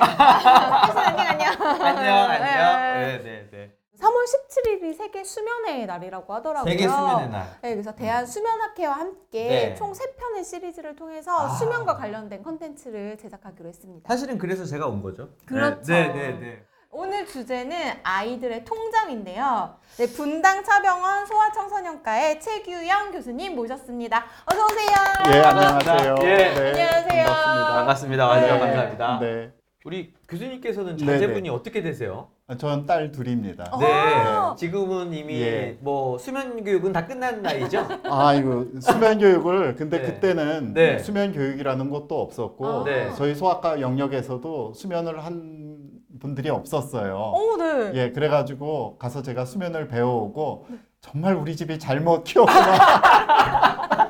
[0.00, 0.92] 네.
[0.92, 1.52] 선생님 안녕.
[1.82, 3.00] 안녕, 안녕.
[3.00, 3.18] 네.
[3.18, 3.70] 네, 네, 네.
[4.00, 6.70] 3월 17일이 세계 수면의 날이라고 하더라고요.
[6.70, 7.58] 세계 수면의 날.
[7.60, 9.74] 네, 그래서 대한 수면학회와 함께 네.
[9.74, 11.48] 총 3편의 시리즈를 통해서 아.
[11.48, 14.08] 수면과 관련된 컨텐츠를 제작하기로 했습니다.
[14.08, 15.28] 사실은 그래서 제가 온 거죠.
[15.44, 15.92] 그렇죠.
[15.92, 16.64] 네, 네, 네.
[16.92, 19.76] 오늘 주제는 아이들의 통잠인데요.
[19.96, 24.24] 네, 분당 차병원 소아청소년과의 최규영 교수님 모셨습니다.
[24.46, 24.88] 어서 오세요.
[25.32, 26.14] 예 안녕하세요.
[26.22, 26.36] 예.
[26.36, 27.26] 네, 안녕하세요.
[27.26, 27.74] 반갑습니다.
[27.74, 28.26] 반갑습니다.
[28.26, 28.60] 와주셔서 네.
[28.60, 29.18] 감사합니다.
[29.20, 29.52] 네,
[29.84, 31.48] 우리 교수님께서는 네, 자제분이 네.
[31.48, 32.28] 어떻게 되세요?
[32.58, 33.70] 전딸 둘입니다.
[33.72, 33.78] 어.
[33.78, 33.86] 네.
[33.90, 34.54] 아.
[34.58, 35.78] 지금은 이미 예.
[35.80, 37.86] 뭐 수면 교육은 다 끝난 나이죠?
[38.04, 40.06] 아 이거 수면 교육을 근데 네.
[40.06, 40.98] 그때는 네.
[40.98, 42.84] 수면 교육이라는 것도 없었고 아.
[42.84, 43.10] 네.
[43.16, 45.88] 저희 소아과 영역에서도 수면을 한
[46.18, 47.32] 분들이 없었어요.
[47.34, 47.92] 오, 네.
[47.94, 50.66] 예, 그래가지고 가서 제가 수면을 배워오고
[51.00, 54.09] 정말 우리 집이 잘못 키웠구나.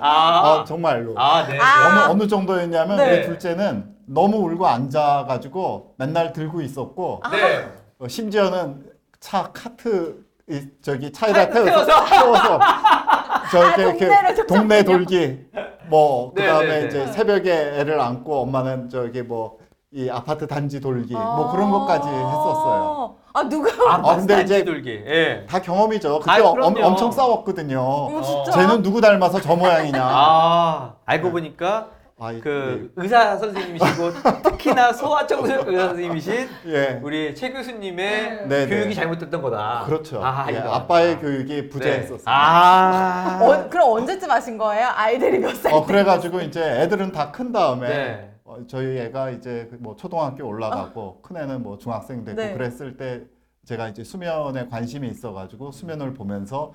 [0.00, 1.14] 아, 아, 정말로.
[1.16, 1.58] 아, 네.
[1.60, 2.06] 아.
[2.06, 3.18] 어느, 어느 정도였냐면 네.
[3.18, 7.68] 우리 둘째는 너무 울고 앉아가지고 맨날 들고 있었고 네.
[7.98, 8.84] 어, 심지어는
[9.20, 12.60] 차 카트 이, 저기 차에다 태워서 태워서
[13.52, 15.46] 저렇게 아, 동네를 이렇게 동네 돌기
[15.88, 16.86] 뭐 네, 그다음에 네, 네.
[16.86, 19.58] 이제 새벽에 애를 안고 엄마는 저기 뭐
[19.90, 21.52] 이 아파트 단지 돌기 뭐 아.
[21.52, 23.14] 그런 것까지 했었어요.
[23.32, 23.70] 아, 누가?
[23.90, 24.90] 아, 아, 근데 이제- 돌기.
[25.06, 25.46] 예.
[25.48, 26.18] 다 경험이죠.
[26.18, 26.86] 그때 아유, 엄, 그럼요.
[26.88, 27.80] 엄청 싸웠거든요.
[27.80, 28.50] 어, 진짜?
[28.52, 29.98] 쟤는 누구 닮아서 저 모양이냐.
[30.02, 31.88] 아, 알고 보니까
[32.20, 37.00] 아, 그 의사 선생님이시고 특히나 소아청소년 의사 선생님이신 예.
[37.02, 38.94] 우리 최 교수님의 네, 교육이 네.
[38.94, 39.84] 잘못됐던 거다.
[39.86, 40.20] 그렇죠.
[40.22, 40.70] 아, 예, 이거.
[40.74, 42.16] 아빠의 교육이 부재했었어요.
[42.18, 42.22] 네.
[42.26, 43.38] 아.
[43.40, 44.88] 어, 그럼 언제쯤 하신 거예요?
[44.94, 45.72] 아이들이 몇 살?
[45.72, 48.30] 어 그래가지고 이제 애들은 다 큰 다음에 네.
[48.48, 52.54] 어, 저희 애가 이제 그뭐 초등학교 올라가고 큰 애는 뭐 중학생 되고 네.
[52.54, 53.24] 그랬을 때
[53.66, 56.72] 제가 이제 수면에 관심이 있어가지고 수면을 보면서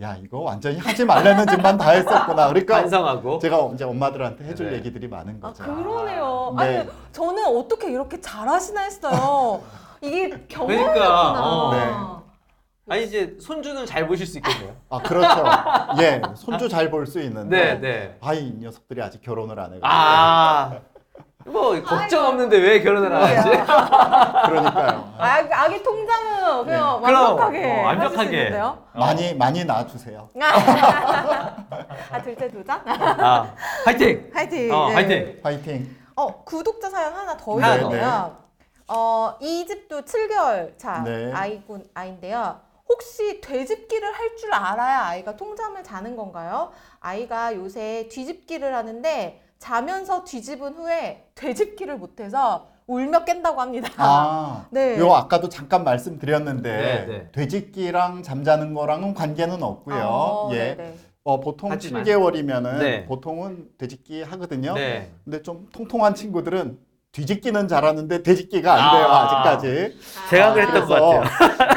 [0.00, 2.46] 야 이거 완전히 하지 말라는 짓만 다 했었구나.
[2.50, 3.40] 그러니까 반성하고.
[3.40, 4.76] 제가 이제 엄마들한테 해줄 네.
[4.76, 5.64] 얘기들이 많은 아, 거죠.
[5.64, 6.54] 그러네요.
[6.56, 6.78] 네.
[6.78, 9.60] 아니, 저는 어떻게 이렇게 잘하시나 했어요.
[10.00, 11.42] 이게 그러니까, 경험이었구나.
[11.44, 12.28] 어.
[12.90, 14.76] 아니 이제 손주는 잘 보실 수 있겠네요.
[14.88, 15.44] 아 그렇죠.
[16.00, 18.18] 예 손주 잘 볼 수 있는데 네, 네.
[18.20, 20.78] 아이 이 녀석들이 아직 결혼을 안 해가지고 아.
[21.50, 23.48] 뭐 걱정 없는데 왜 결혼을 안 하지?
[24.48, 25.14] 그러니까요.
[25.18, 27.12] 아, 아기 통장은 그냥 네.
[27.12, 27.64] 완벽하게.
[27.80, 28.16] 어, 완벽하게.
[28.16, 28.78] 하실 수 있는데요?
[28.92, 30.28] 많이 많이 낳아주세요.
[32.10, 32.80] 아, 둘째 도전?
[32.86, 33.54] 아,
[33.84, 34.30] 화이팅!
[34.32, 34.72] 화이팅.
[34.74, 34.94] 어, 네.
[34.94, 35.40] 화이팅!
[35.42, 35.96] 파이팅.
[36.16, 37.74] 어, 구독자 사연 하나 더 하나 더.
[37.76, 38.36] 있는데요.
[38.88, 41.30] 어, 이 집도 7개월 차 네.
[41.32, 42.60] 아이군 아인데요.
[42.88, 46.70] 혹시 되짚기를 할 줄 알아야 아이가 통잠을 자는 건가요?
[47.00, 53.90] 아이가 요새 뒤집기를 하는데 자면서 뒤집은 후에 되짚기를 못해서 울며 깬다고 합니다.
[53.98, 54.98] 아, 네.
[54.98, 57.28] 요 아까도 잠깐 말씀드렸는데 네, 네.
[57.32, 60.04] 돼지끼랑 잠자는 거랑은 관계는 없고요.
[60.04, 60.94] 어, 예, 네네.
[61.24, 62.02] 어, 보통 하지만.
[62.04, 63.04] 7개월이면은 네.
[63.04, 64.72] 보통은 돼지끼 하거든요.
[64.74, 65.10] 네.
[65.24, 66.78] 근데 좀 통통한 친구들은
[67.12, 69.24] 뒤집기는 잘하는데 돼지끼가 안 돼요 아.
[69.24, 69.98] 아직까지.
[70.30, 71.24] 제가 아, 그랬던 것 같아요.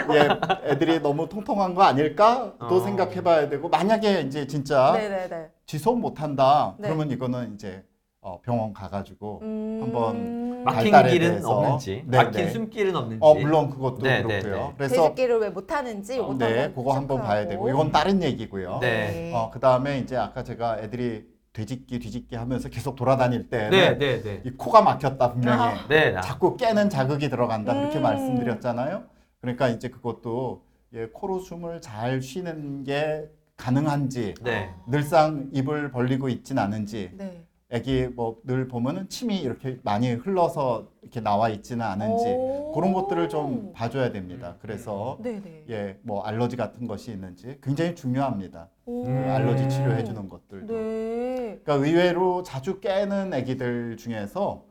[0.15, 2.79] 예, 애들이 너무 통통한 거 아닐까 또 어.
[2.79, 5.49] 생각해봐야 되고 만약에 이제 진짜 네네네.
[5.71, 6.89] 지속 못한다 네.
[6.89, 7.81] 그러면 이거는 이제
[8.19, 9.79] 어, 병원 가가지고 음...
[9.81, 11.49] 한번 막힌 발달에 길은 대해서.
[11.49, 12.51] 없는지, 네, 막힌 네.
[12.51, 13.19] 숨길은 없는지.
[13.21, 14.67] 어 물론 그것도 네, 네, 그렇고요.
[14.67, 14.73] 네.
[14.77, 17.47] 그래서 돼지끼를 왜 못하는지 이것도 네, 한번 그거 한번 봐야.
[17.47, 18.79] 되고 이건 다른 얘기고요.
[18.81, 19.31] 네.
[19.33, 24.41] 어, 그다음에 이제 아까 제가 애들이 뒤집기 뒤집기 하면서 계속 돌아다닐 때는 네, 네, 네.
[24.45, 25.87] 이 코가 막혔다 분명히 아.
[25.87, 26.19] 네, 나.
[26.19, 28.03] 자꾸 깨는 자극이 들어간다 그렇게 음.
[28.03, 29.03] 말씀드렸잖아요.
[29.39, 30.65] 그러니까 이제 그것도
[30.95, 33.29] 예, 코로 숨을 잘 쉬는 게
[33.61, 34.73] 가능한지 네.
[34.87, 37.43] 늘상 입을 벌리고 있진 않은지 네.
[37.69, 42.71] 애기 뭐 늘 보면은 침이 이렇게 많이 흘러서 이렇게 나와 있지는 않은지 오.
[42.73, 44.55] 그런 것들을 좀 봐줘야 됩니다.
[44.61, 45.65] 그래서 네네.
[45.69, 48.67] 예, 뭐 알러지 같은 것이 있는지 굉장히 중요합니다.
[48.85, 49.03] 오.
[49.03, 50.73] 그 알러지 치료해 주는 것들도.
[50.73, 51.59] 네.
[51.63, 54.65] 그러니까 의외로 자주 깨는 아기들 중에서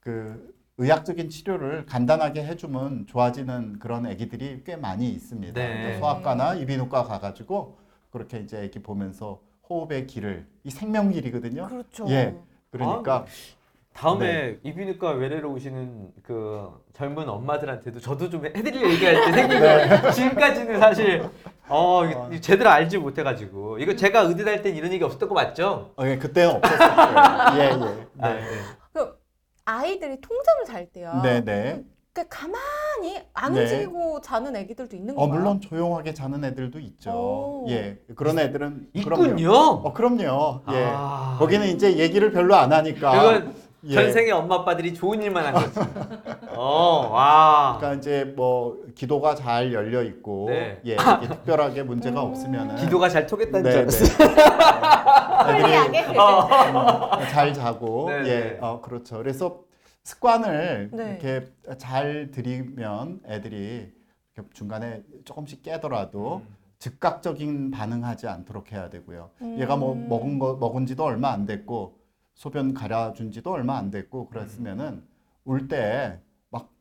[0.00, 5.52] 그 의학적인 치료를 간단하게 해주면 좋아지는 그런 아기들이 꽤 많이 있습니다.
[5.52, 5.68] 네.
[5.68, 7.81] 그러니까 소아과나 이비인후과 가가지고
[8.12, 11.66] 그렇게 이제 아기 보면서 호흡의 길을 이 생명길이거든요.
[11.66, 12.06] 그렇죠.
[12.10, 12.36] 예.
[12.70, 13.24] 그러니까
[13.94, 20.78] 다음에 이비인후과 외래로 오시는 그 젊은 엄마들한테도 저도 좀 해드릴 얘기할 때 생긴 거 지금까지는
[20.78, 21.28] 사실
[21.68, 22.30] 어 어.
[22.40, 25.92] 제대로 알지 못해가지고 이거 제가 의대할 땐 이런 얘기 없었던 거 맞죠?
[25.96, 27.56] 어, 예, 그때는 없었을 거예요.
[27.56, 28.06] 예, 예.
[28.18, 28.40] 아, 네.
[28.40, 28.46] 네.
[28.92, 29.18] 그
[29.64, 31.20] 아이들이 통잠을 잘 때요.
[31.22, 31.84] 네 네.
[32.12, 33.62] 그러니까 가만히 안 네.
[33.62, 35.40] 움직이고 자는 애기들도 있는 어 건가요?
[35.40, 37.10] 물론 조용하게 자는 애들도 있죠.
[37.10, 37.66] 오.
[37.70, 39.24] 예, 그런 애들은 그럼요.
[39.24, 39.52] 있군요.
[39.52, 40.60] 어 그럼요.
[40.72, 40.84] 예.
[40.94, 41.36] 아.
[41.38, 43.16] 거기는 이제 얘기를 별로 안 하니까.
[43.16, 43.54] 이건
[43.84, 43.94] 예.
[43.94, 45.80] 전생의 엄마 아빠들이 좋은 일만 한 거지.
[46.54, 47.76] 어, 와.
[47.78, 50.80] 그러니까 이제 뭐 기도가 잘 열려 있고 네.
[50.86, 53.90] 예, 이게 특별하게 문제가 없으면은 기도가 잘 통했다는 줄 네.
[53.90, 54.14] 네.
[55.48, 57.26] 애들이 편리하게.
[57.30, 58.58] 잘 자고 네, 예, 네.
[58.60, 59.16] 어 그렇죠.
[59.16, 59.62] 그래서
[60.04, 61.10] 습관을 네.
[61.10, 61.46] 이렇게
[61.78, 63.92] 잘 들이면 애들이
[64.34, 66.56] 이렇게 중간에 조금씩 깨더라도 음.
[66.78, 69.30] 즉각적인 반응하지 않도록 해야 되고요.
[69.42, 69.58] 음.
[69.60, 71.98] 얘가 뭐 먹은 거 먹은 지도 얼마 안 됐고
[72.34, 74.26] 소변 갈아준지도 얼마 안 됐고 음.
[74.30, 75.04] 그랬으면은
[75.44, 76.20] 울때막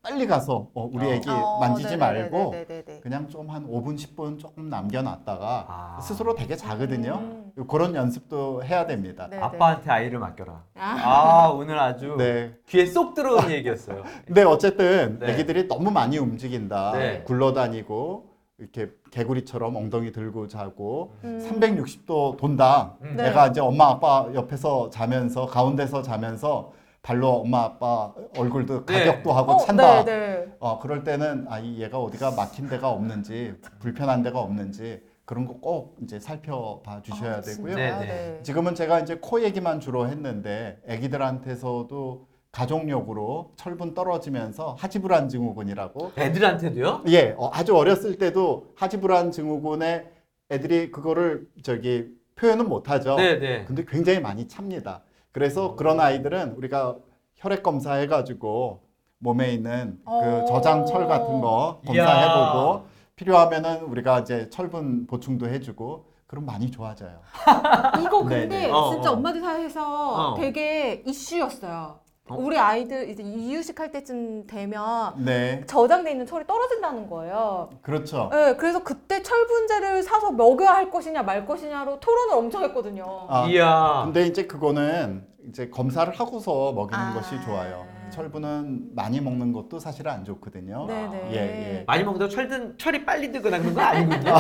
[0.04, 1.12] 빨리 가서 어, 우리 어.
[1.12, 2.30] 애기 어, 만지지 네네네네네네.
[2.30, 6.00] 말고 그냥 좀 한 5분 10분 조금 남겨놨다가 아.
[6.02, 7.20] 스스로 되게 자거든요.
[7.22, 7.68] 음.
[7.68, 9.28] 그런 연습도 해야 됩니다.
[9.30, 9.44] 네, 네.
[9.44, 10.64] 아빠한테 아이를 맡겨라.
[10.76, 10.98] 아.
[11.04, 12.54] 아, 오늘 아주 네.
[12.68, 14.04] 귀에 쏙 들어온 얘기였어요.
[14.26, 15.34] 근데 어쨌든 네.
[15.34, 16.94] 애기들이 너무 많이 움직인다.
[16.94, 17.24] 네.
[17.24, 21.46] 굴러다니고 이렇게 개구리처럼 엉덩이 들고 자고 음.
[21.48, 22.96] 360도 돈다.
[23.02, 23.16] 음.
[23.18, 23.28] 네.
[23.28, 26.72] 애가 이제 엄마 아빠 옆에서 자면서 가운데서 자면서
[27.04, 29.06] 발로 엄마 아빠 얼굴도 네.
[29.06, 30.06] 가격도 하고 어, 찬다.
[30.06, 30.46] 네, 네.
[30.60, 35.56] 어 그럴 때는 아 이 얘가 어디가 막힌 데가 없는지 불편한 데가 없는지 그런 거
[35.62, 37.76] 꼭 이제 살펴봐 주셔야 아, 되고요.
[37.76, 38.06] 네, 네.
[38.06, 38.40] 네.
[38.44, 47.04] 지금은 제가 이제 코 얘기만 주로 했는데 아기들한테서도 가족력으로 철분 떨어지면서 하지불안 증후군이라고 애들한테도요?
[47.08, 50.10] 예 어, 아주 어렸을 때도 하지불안 증후군에
[50.52, 53.16] 애들이 그거를 저기 표현은 못하죠.
[53.16, 53.66] 네, 네.
[53.66, 55.02] 근데 굉장히 많이 찹니다.
[55.32, 56.98] 그래서 그런 아이들은 우리가
[57.36, 58.82] 혈액 검사 해가지고
[59.20, 60.20] 몸에 있는 어.
[60.22, 62.86] 그 저장철 같은 거 검사해보고
[63.16, 67.20] 필요하면은 우리가 이제 철분 보충도 해주고 그럼 많이 좋아져요.
[68.02, 68.72] 이거 네, 근데 네.
[68.72, 69.14] 어, 진짜 어.
[69.14, 70.36] 엄마들 사이에서 어.
[70.36, 72.00] 되게 이슈였어요.
[72.32, 72.38] 어?
[72.38, 77.70] 우리 아이들 이제 이유식 할 때쯤 되면 네, 저장돼 있는 철이 떨어진다는 거예요.
[77.82, 78.30] 그렇죠.
[78.32, 83.28] 네, 그래서 그때 철분제를 사서 먹여야 할 것이냐 말 것이냐로 토론을 엄청 했거든요.
[83.30, 84.04] 아, 이야.
[84.06, 87.14] 근데 이제 그거는 이제 검사를 하고서 먹이는 아.
[87.14, 87.86] 것이 좋아요.
[88.12, 90.86] 철분은 많이 먹는 것도 사실 안 좋거든요.
[90.86, 91.30] 네네.
[91.32, 91.84] 예, 예.
[91.88, 94.34] 많이 먹는다고 철든, 철이 빨리 들거나 그런 건 아니군요.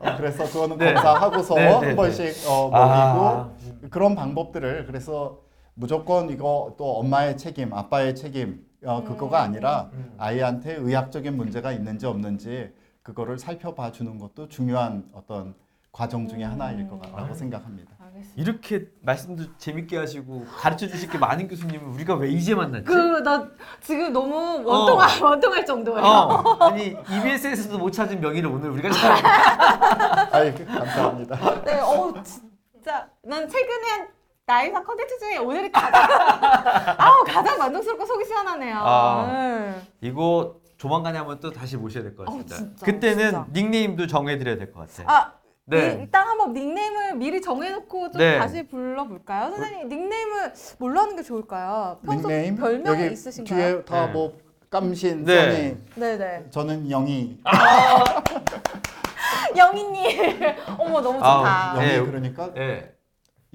[0.00, 0.94] 어, 그래서 그거는 네.
[0.94, 1.94] 검사하고서 네, 네, 한 네.
[1.94, 3.50] 번씩 어, 먹이고 아.
[3.90, 5.40] 그런 방법들을 그래서
[5.74, 9.44] 무조건 이거 또 엄마의 책임, 아빠의 책임 어, 그거가 음.
[9.44, 10.14] 아니라 음.
[10.18, 12.72] 아이한테 의학적인 문제가 있는지 없는지
[13.02, 15.54] 그거를 살펴봐 주는 것도 중요한 어떤
[15.90, 17.00] 과정 중에 하나일 것 음.
[17.00, 17.92] 같다고 생각합니다.
[18.00, 18.42] 알겠습니다.
[18.42, 22.84] 이렇게 말씀도 재밌게 하시고 가르쳐 주실 게 많은 교수님을 우리가 왜 이제 만났지?
[22.84, 23.48] 그 나
[23.80, 24.34] 지금 너무
[24.64, 26.02] 원통할 원통할 정도예요.
[26.04, 31.62] 어, 아니 EBS에서도 못 찾은 명의를 오늘 우리가 찾 아이 감사합니다.
[31.64, 34.08] 네, 어 진짜 난 최근에 한
[34.52, 36.02] 나이사 컨텐츠 중에 오늘이 가장
[36.98, 38.76] 아우 가장 만족스럽고 속이 시원하네요.
[38.78, 39.26] 아.
[39.32, 39.74] 네.
[40.02, 42.56] 이거 조만간에 한번 또 다시 모셔야 될것 어, 같습니다.
[42.56, 43.46] 진짜, 그때는 진짜.
[43.50, 45.06] 닉네임도 정해드려야 될 것 같아요.
[45.08, 45.32] 아
[45.64, 45.94] 네.
[45.94, 48.38] 이- 일단 한번 닉네임을 미리 정해놓고 좀 네.
[48.38, 49.50] 다시 불러볼까요?
[49.52, 51.98] 선생님 닉네임을 뭘로 하는 게 좋을까요?
[52.04, 53.58] 평소 닉네임 별명 여기 있으신가요?
[53.76, 54.12] 뒤에 다 네.
[54.12, 54.36] 뭐
[54.68, 55.52] 깜신, 네.
[55.52, 56.44] 써니 네네.
[56.50, 57.40] 저는 영희.
[59.56, 60.40] 영희님,
[60.78, 61.74] 어머 너무 좋다.
[61.76, 62.00] 영희 네.
[62.04, 62.94] 그러니까 네.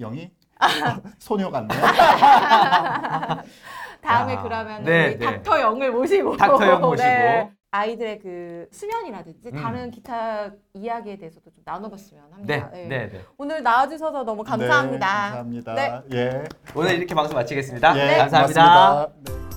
[0.00, 0.30] 영희?
[1.18, 1.80] 소녀 같네요.
[4.00, 4.42] 다음에 야.
[4.42, 5.26] 그러면 네, 우리 네.
[5.26, 7.08] 닥터 영을 모시고 닥터 영 모시고.
[7.08, 7.50] 네.
[7.70, 9.62] 아이들의 그 수면이라든지 음.
[9.62, 12.56] 다른 기타 이야기에 대해서도 좀 나눠봤으면 네.
[12.60, 12.70] 합니다.
[12.72, 12.86] 네.
[12.86, 13.08] 네.
[13.10, 13.20] 네.
[13.36, 15.06] 오늘 나와주셔서 너무 감사합니다.
[15.06, 15.74] 네, 감사합니다.
[15.74, 16.02] 네.
[16.14, 16.44] 예.
[16.74, 17.94] 오늘 이렇게 방송 마치겠습니다.
[17.98, 18.62] 예, 감사합니다.
[18.62, 19.38] 고맙습니다.
[19.42, 19.47] 네.